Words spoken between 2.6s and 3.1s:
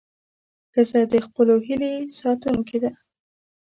ده.